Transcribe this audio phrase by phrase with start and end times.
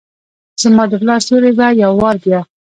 [0.61, 2.39] زماد پلار سیوری به، یو وارې بیا،